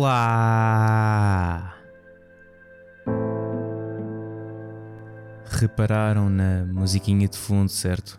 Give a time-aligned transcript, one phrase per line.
[0.00, 1.74] Olá!
[5.44, 8.16] Repararam na musiquinha de fundo, certo?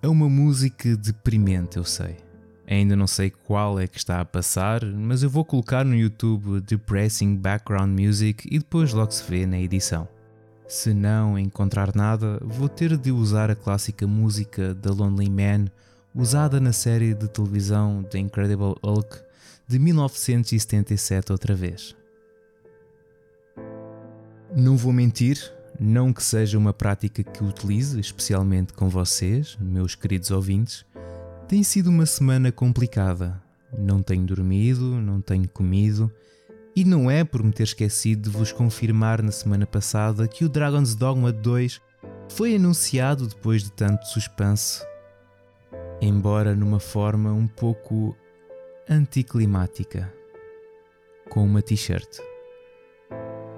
[0.00, 2.18] É uma música deprimente, eu sei.
[2.64, 6.60] Ainda não sei qual é que está a passar, mas eu vou colocar no YouTube
[6.60, 10.06] Depressing Background Music e depois logo se vê na edição.
[10.68, 15.64] Se não encontrar nada, vou ter de usar a clássica música The Lonely Man,
[16.14, 19.33] usada na série de televisão The Incredible Hulk
[19.66, 21.96] de 1977 outra vez.
[24.54, 30.30] Não vou mentir, não que seja uma prática que utilize, especialmente com vocês, meus queridos
[30.30, 30.84] ouvintes,
[31.48, 33.42] tem sido uma semana complicada.
[33.76, 36.12] Não tenho dormido, não tenho comido,
[36.76, 40.48] e não é por me ter esquecido de vos confirmar na semana passada que o
[40.48, 41.80] Dragon's Dogma 2
[42.28, 44.82] foi anunciado depois de tanto suspense,
[46.00, 48.16] embora numa forma um pouco
[48.88, 50.12] anticlimática,
[51.30, 52.18] com uma t-shirt.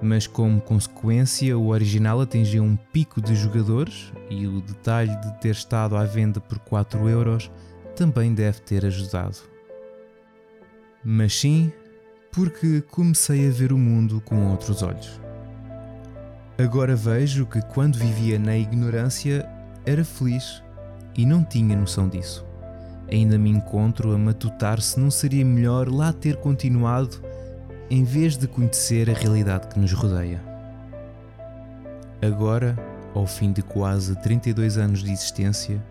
[0.01, 5.51] Mas como consequência, o original atingiu um pico de jogadores e o detalhe de ter
[5.51, 7.51] estado à venda por 4 euros
[7.95, 9.37] também deve ter ajudado.
[11.03, 11.71] Mas sim,
[12.31, 15.19] porque comecei a ver o mundo com outros olhos.
[16.57, 19.47] Agora vejo que quando vivia na ignorância
[19.85, 20.63] era feliz
[21.15, 22.46] e não tinha noção disso
[23.11, 27.21] ainda me encontro a matutar se não seria melhor lá ter continuado
[27.89, 30.43] em vez de conhecer a realidade que nos rodeia.
[32.21, 32.77] Agora,
[33.13, 35.83] ao fim de quase 32 anos de existência,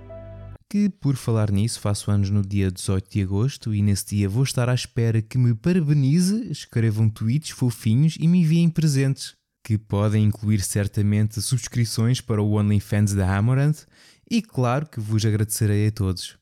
[0.68, 4.42] que por falar nisso faço anos no dia 18 de agosto e nesse dia vou
[4.42, 10.24] estar à espera que me parabenize, escrevam tweets fofinhos e me enviem presentes, que podem
[10.24, 13.86] incluir certamente subscrições para o OnlyFans da Amaranth
[14.30, 16.36] e claro que vos agradecerei a todos.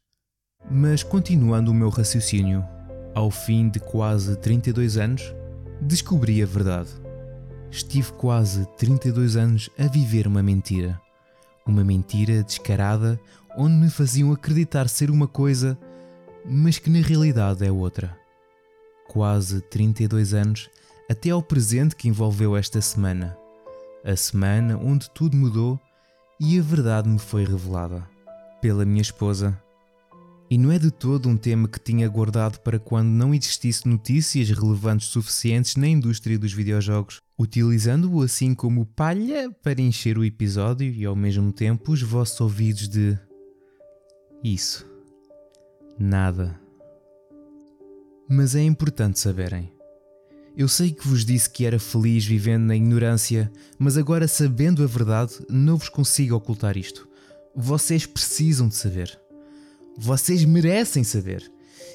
[0.71, 2.65] Mas continuando o meu raciocínio,
[3.15, 5.35] ao fim de quase 32 anos,
[5.81, 6.91] descobri a verdade.
[7.71, 11.01] Estive quase 32 anos a viver uma mentira.
[11.67, 13.21] Uma mentira descarada
[13.57, 15.79] onde me faziam acreditar ser uma coisa,
[16.45, 18.17] mas que na realidade é outra.
[19.09, 20.71] Quase 32 anos
[21.11, 23.37] até ao presente que envolveu esta semana.
[24.05, 25.79] A semana onde tudo mudou
[26.41, 28.03] e a verdade me foi revelada
[28.61, 29.59] pela minha esposa
[30.55, 34.51] e não é de todo um tema que tinha guardado para quando não existisse notícias
[34.51, 41.05] relevantes suficientes na indústria dos videojogos, utilizando-o assim como palha para encher o episódio e
[41.05, 43.19] ao mesmo tempo os vossos ouvidos de.
[44.45, 44.87] Isso.
[45.99, 46.57] Nada.
[48.31, 49.73] Mas é importante saberem.
[50.57, 54.87] Eu sei que vos disse que era feliz vivendo na ignorância, mas agora sabendo a
[54.87, 57.09] verdade, não vos consigo ocultar isto.
[57.57, 59.24] Vocês precisam de saber.
[59.97, 61.51] Vocês merecem saber.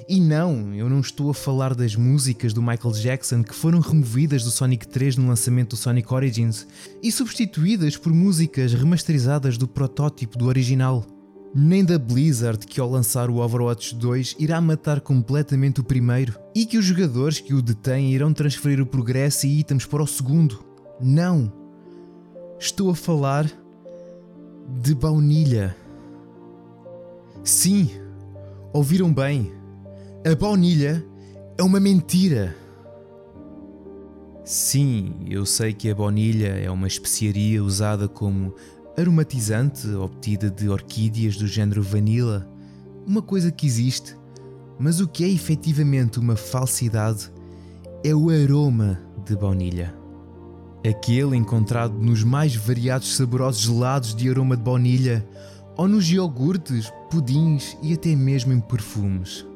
[0.08, 4.44] E não, eu não estou a falar das músicas do Michael Jackson que foram removidas
[4.44, 6.66] do Sonic 3 no lançamento do Sonic Origins
[7.04, 11.06] e substituídas por músicas remasterizadas do protótipo do original.
[11.54, 16.66] Nem da Blizzard que ao lançar o Overwatch 2 irá matar completamente o primeiro e
[16.66, 20.64] que os jogadores que o detêm irão transferir o progresso e itens para o segundo.
[21.02, 21.52] Não!
[22.60, 23.52] Estou a falar
[24.82, 25.76] de baunilha.
[27.44, 27.90] Sim,
[28.74, 29.52] ouviram bem.
[30.26, 31.06] A baunilha
[31.58, 32.56] é uma mentira.
[34.44, 38.54] Sim, eu sei que a baunilha é uma especiaria usada como
[38.98, 42.50] aromatizante obtida de orquídeas do género vanilla,
[43.06, 44.16] uma coisa que existe,
[44.78, 47.32] mas o que é efetivamente uma falsidade
[48.04, 49.96] é o aroma de baunilha.
[50.88, 55.28] Aquele encontrado nos mais variados saborosos gelados de aroma de baunilha
[55.80, 59.48] ou nos iogurtes, pudins e até mesmo em perfumes.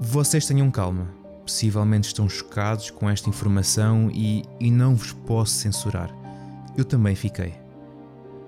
[0.00, 1.10] Vocês tenham calma,
[1.42, 6.10] possivelmente estão chocados com esta informação e, e não vos posso censurar.
[6.74, 7.52] Eu também fiquei.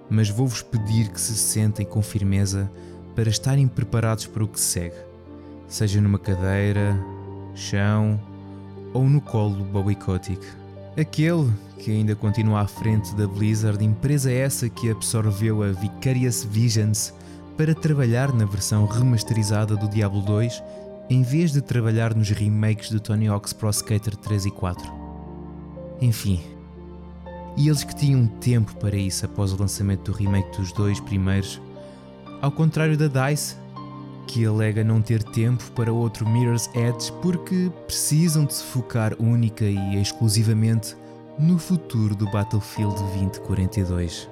[0.09, 2.73] Mas vou-vos pedir que se sentem com firmeza
[3.15, 4.97] para estarem preparados para o que segue,
[5.69, 6.99] seja numa cadeira,
[7.55, 8.19] chão
[8.95, 9.95] ou no colo do Bobby.
[10.99, 17.15] Aquele que ainda continua à frente da Blizzard, empresa essa que absorveu a Vicarious Visions
[17.57, 20.63] para trabalhar na versão remasterizada do Diablo 2
[21.09, 24.93] em vez de trabalhar nos remakes do Tony Hawk's Pro Skater 3 e 4.
[26.01, 26.41] Enfim.
[27.57, 31.61] E eles que tinham tempo para isso após o lançamento do remake dos dois primeiros,
[32.41, 33.57] ao contrário da DICE,
[34.31, 39.65] que alega não ter tempo para outro Mirror's Edge porque precisam de se focar única
[39.65, 40.97] e exclusivamente
[41.37, 44.29] no futuro do Battlefield 2042.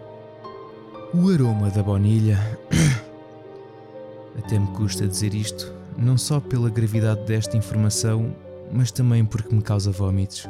[1.12, 2.38] O aroma da baunilha.
[4.38, 8.36] Até me custa dizer isto, não só pela gravidade desta informação,
[8.72, 10.48] mas também porque me causa vômitos.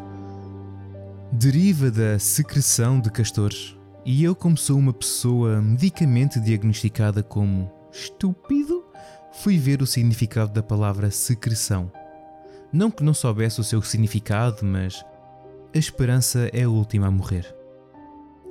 [1.33, 3.75] Deriva da secreção de castores,
[4.05, 8.78] e eu, como sou uma pessoa medicamente diagnosticada como estúpido,
[9.33, 11.91] fui ver o significado da palavra secreção.
[12.73, 15.05] Não que não soubesse o seu significado, mas
[15.75, 17.55] a esperança é a última a morrer.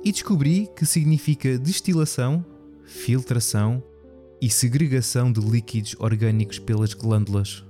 [0.04, 2.44] E descobri que significa destilação,
[2.84, 3.82] filtração
[4.40, 7.64] e segregação de líquidos orgânicos pelas glândulas.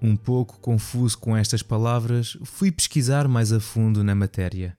[0.00, 4.76] Um pouco confuso com estas palavras, fui pesquisar mais a fundo na matéria.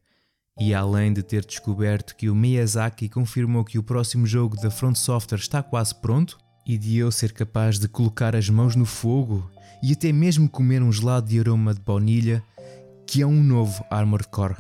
[0.59, 4.95] E além de ter descoberto que o Miyazaki confirmou que o próximo jogo da Front
[4.95, 9.49] Software está quase pronto, e de eu ser capaz de colocar as mãos no fogo
[9.81, 12.43] e até mesmo comer um gelado de aroma de baunilha,
[13.05, 14.57] que é um novo Armored Core.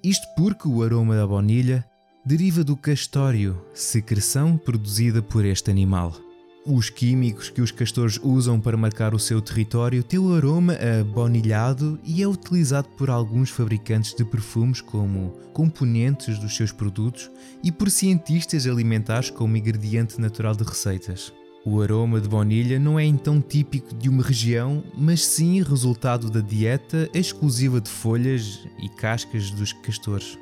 [0.03, 1.85] Isto porque o aroma da baunilha
[2.25, 6.31] deriva do castório, secreção produzida por este animal.
[6.64, 11.03] Os químicos que os castores usam para marcar o seu território têm o aroma a
[11.03, 17.29] baunilhado e é utilizado por alguns fabricantes de perfumes como componentes dos seus produtos
[17.64, 21.32] e por cientistas alimentares como ingrediente natural de receitas.
[21.67, 26.41] O aroma de baunilha não é então típico de uma região, mas sim resultado da
[26.41, 30.38] dieta exclusiva de folhas e cascas dos castores.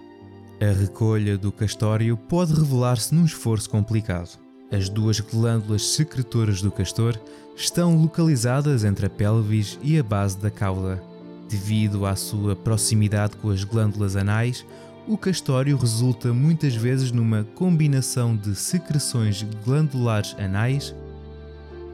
[0.60, 4.49] A recolha do castório pode revelar-se num esforço complicado.
[4.72, 7.18] As duas glândulas secretoras do castor
[7.56, 11.02] estão localizadas entre a pelvis e a base da cauda.
[11.48, 14.64] Devido à sua proximidade com as glândulas anais,
[15.08, 20.94] o castório resulta muitas vezes numa combinação de secreções glandulares anais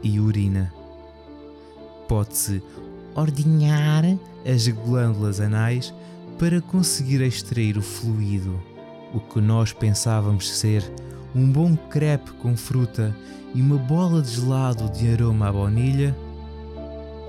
[0.03, 0.71] e urina.
[2.07, 2.63] Pode-se
[3.15, 4.05] ordenhar
[4.45, 5.95] as glândulas anais
[6.39, 8.61] para conseguir extrair o fluido,
[9.15, 10.83] o que nós pensávamos ser
[11.37, 13.15] um bom crepe com fruta
[13.55, 16.17] e uma bola de gelado de aroma à baunilha,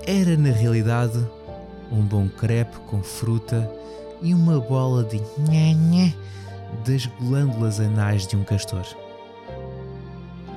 [0.05, 1.19] era na realidade
[1.91, 3.69] um bom crepe com fruta
[4.21, 6.15] e uma bola de nhanha
[6.85, 8.85] das glândulas anais de um castor.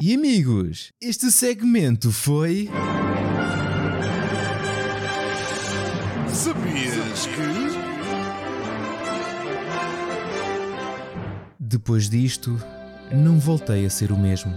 [0.00, 2.70] E amigos, este segmento foi.
[6.32, 7.80] Sabias que.
[11.58, 12.58] Depois disto,
[13.12, 14.54] não voltei a ser o mesmo.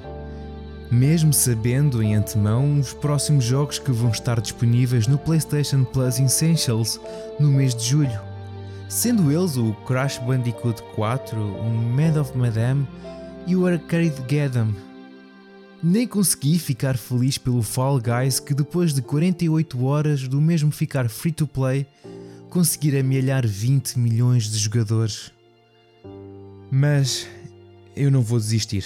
[0.92, 7.00] Mesmo sabendo em antemão os próximos jogos que vão estar disponíveis no PlayStation Plus Essentials
[7.40, 8.22] no mês de julho,
[8.88, 12.88] sendo eles o Crash Bandicoot 4, o Mad of Madame
[13.48, 14.76] e o Arcade Gatham.
[15.82, 21.10] Nem consegui ficar feliz pelo Fall Guys que depois de 48 horas do mesmo ficar
[21.10, 21.88] free to play,
[22.50, 25.32] conseguir amealhar 20 milhões de jogadores.
[26.72, 27.28] Mas
[27.96, 28.86] eu não vou desistir.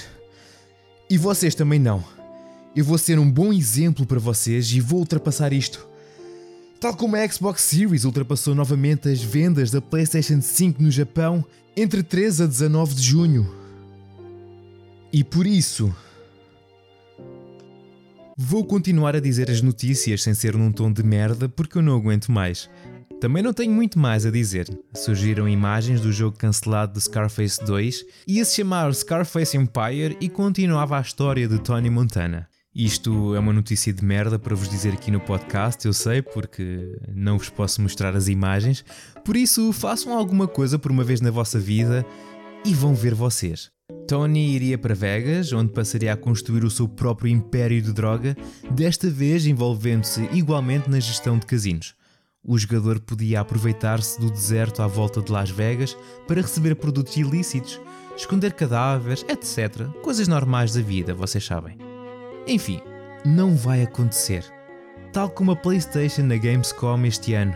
[1.10, 2.04] E vocês também não.
[2.76, 5.88] Eu vou ser um bom exemplo para vocês e vou ultrapassar isto.
[6.80, 11.44] Tal como a Xbox Series ultrapassou novamente as vendas da PlayStation 5 no Japão
[11.76, 13.56] entre 13 a 19 de junho.
[15.12, 15.96] E por isso.
[18.38, 21.96] Vou continuar a dizer as notícias sem ser num tom de merda porque eu não
[21.96, 22.70] aguento mais.
[23.20, 24.70] Também não tenho muito mais a dizer.
[24.94, 31.00] Surgiram imagens do jogo cancelado de Scarface 2, ia se chamar Scarface Empire e continuava
[31.00, 32.48] a história de Tony Montana.
[32.76, 36.96] Isto é uma notícia de merda para vos dizer aqui no podcast, eu sei, porque
[37.12, 38.86] não vos posso mostrar as imagens.
[39.26, 42.06] Por isso, façam alguma coisa por uma vez na vossa vida
[42.64, 43.72] e vão ver vocês.
[44.08, 48.38] Tony iria para Vegas, onde passaria a construir o seu próprio império de droga,
[48.70, 51.97] desta vez envolvendo-se igualmente na gestão de casinos
[52.48, 57.82] o jogador podia aproveitar-se do deserto à volta de Las Vegas para receber produtos ilícitos,
[58.16, 59.86] esconder cadáveres, etc.
[60.02, 61.78] Coisas normais da vida, vocês sabem.
[62.48, 62.82] Enfim,
[63.26, 64.46] não vai acontecer.
[65.12, 67.54] Tal como a PlayStation na Gamescom este ano.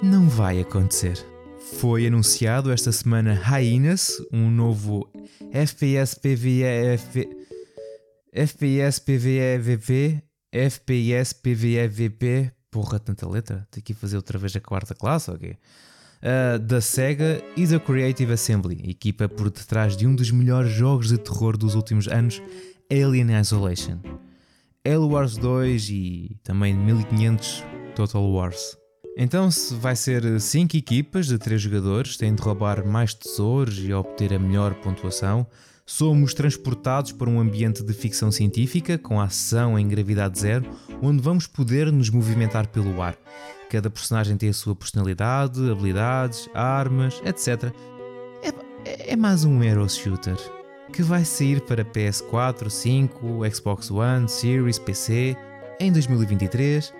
[0.00, 1.18] Não vai acontecer.
[1.80, 5.10] Foi anunciado esta semana Hyenas, um novo
[5.52, 6.62] FPS PvE
[8.32, 13.66] FPS PvE FPS PvE Porra, tanta letra.
[13.70, 15.56] Tenho que fazer outra vez a quarta classe, ok?
[16.20, 21.08] Uh, da Sega e da Creative Assembly, equipa por detrás de um dos melhores jogos
[21.08, 22.42] de terror dos últimos anos,
[22.90, 24.00] Alien Isolation.
[24.84, 27.62] Halo Wars 2 e também 1500
[27.94, 28.76] Total Wars.
[29.16, 33.92] Então, se vai ser 5 equipas de 3 jogadores, têm de roubar mais tesouros e
[33.92, 35.46] obter a melhor pontuação,
[35.90, 41.46] Somos transportados para um ambiente de ficção científica com ação em gravidade zero, onde vamos
[41.46, 43.16] poder nos movimentar pelo ar.
[43.70, 47.72] cada personagem tem a sua personalidade, habilidades, armas, etc.
[48.84, 50.36] É, é mais um hero shooter
[50.92, 55.34] que vai sair para PS4, 5, Xbox One, Series, PC
[55.80, 56.92] em 2023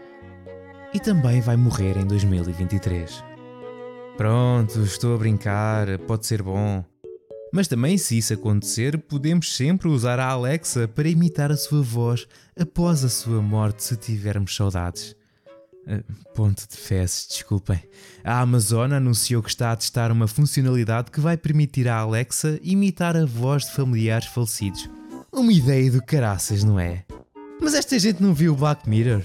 [0.94, 3.22] e também vai morrer em 2023.
[4.16, 6.82] Pronto, estou a brincar, pode ser bom.
[7.52, 12.26] Mas também, se isso acontecer, podemos sempre usar a Alexa para imitar a sua voz
[12.58, 15.16] após a sua morte se tivermos saudades.
[15.86, 17.80] Uh, ponto de fezes, desculpem.
[18.22, 23.16] A Amazon anunciou que está a testar uma funcionalidade que vai permitir à Alexa imitar
[23.16, 24.88] a voz de familiares falecidos.
[25.32, 27.04] Uma ideia do caraças, não é?
[27.60, 29.22] Mas esta gente não viu o Black Mirror?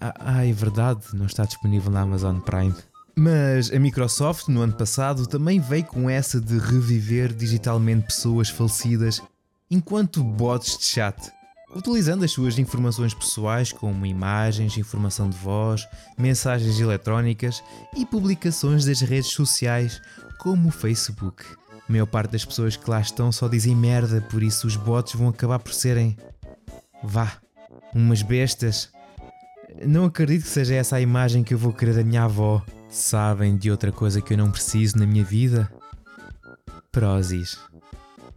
[0.00, 2.74] Ah, ah, é verdade, não está disponível na Amazon Prime.
[3.18, 9.22] Mas a Microsoft, no ano passado, também veio com essa de reviver digitalmente pessoas falecidas
[9.70, 11.32] enquanto bots de chat,
[11.74, 17.64] utilizando as suas informações pessoais como imagens, informação de voz, mensagens eletrónicas
[17.96, 20.00] e publicações das redes sociais
[20.38, 21.42] como o Facebook.
[21.88, 25.14] A maior parte das pessoas que lá estão só dizem merda, por isso os bots
[25.14, 26.18] vão acabar por serem.
[27.02, 27.32] vá,
[27.94, 28.90] umas bestas.
[29.86, 32.62] Não acredito que seja essa a imagem que eu vou querer da minha avó.
[32.88, 35.70] Sabem de outra coisa que eu não preciso na minha vida?
[36.92, 37.58] Prozis.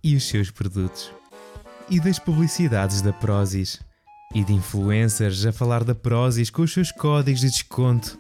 [0.04, 1.12] E os seus produtos.
[1.90, 3.80] E das publicidades da Prozis.
[4.34, 8.20] E de influencers a falar da Prozis com os seus códigos de desconto.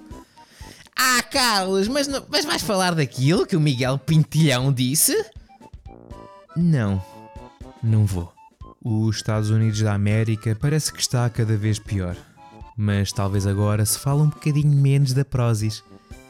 [0.95, 5.15] Ah, Carlos, mas, não, mas vais falar daquilo que o Miguel Pintilhão disse?
[6.55, 7.03] Não,
[7.81, 8.33] não vou.
[8.83, 12.15] Os Estados Unidos da América parece que está cada vez pior.
[12.77, 15.83] Mas talvez agora se fale um bocadinho menos da Prozis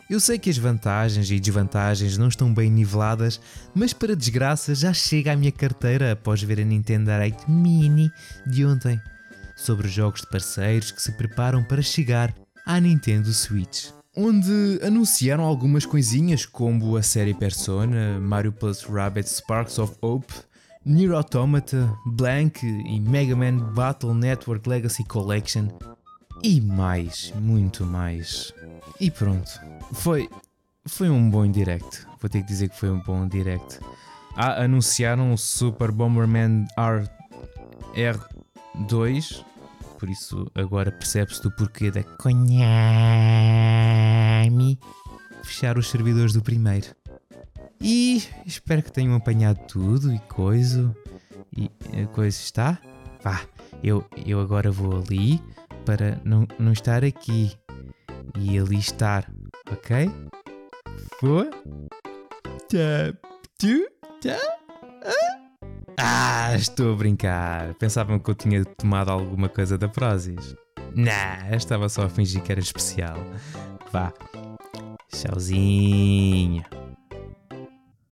[0.09, 3.39] eu sei que as vantagens e desvantagens não estão bem niveladas,
[3.75, 8.11] mas para desgraça já chega à minha carteira após ver a Nintendo Direct Mini
[8.47, 8.99] de ontem
[9.55, 12.33] sobre os jogos de parceiros que se preparam para chegar
[12.65, 13.89] à Nintendo Switch.
[14.17, 20.33] Onde anunciaram algumas coisinhas como a série Persona, Mario Plus Rabbids Sparks of Hope,
[20.83, 25.67] Nier Automata, Blank e Mega Man Battle Network Legacy Collection
[26.43, 28.53] e mais, muito mais.
[28.99, 29.49] E pronto,
[29.93, 30.29] foi,
[30.87, 32.05] foi um bom direct.
[32.19, 33.79] Vou ter que dizer que foi um bom direct.
[34.35, 36.65] Ah, anunciaram o Super Bomberman
[37.93, 39.43] R2,
[39.97, 42.39] por isso agora percebe-se do porquê da Konami
[45.43, 46.87] fechar os servidores do primeiro.
[47.81, 50.95] E espero que tenham apanhado tudo e coisa.
[51.55, 52.77] E a coisa está?
[53.23, 53.41] Vá,
[53.83, 55.41] eu, eu agora vou ali
[55.89, 57.51] para não, não estar aqui
[58.37, 59.27] e ali estar,
[59.71, 60.07] ok?
[61.19, 61.49] Foi?
[62.69, 63.17] Tá,
[64.21, 64.37] tá?
[65.97, 67.73] Ah, estou a brincar.
[67.73, 70.55] Pensavam que eu tinha tomado alguma coisa da Prozis.
[70.93, 73.17] Nah, estava só a fingir que era especial.
[73.91, 74.13] Vá.
[75.11, 76.63] Tchauzinho.